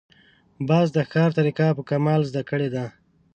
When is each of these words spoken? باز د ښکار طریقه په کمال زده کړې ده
باز 0.67 0.87
د 0.95 0.97
ښکار 1.07 1.29
طریقه 1.37 1.67
په 1.77 1.83
کمال 1.89 2.21
زده 2.29 2.41
کړې 2.49 2.69
ده 2.75 2.85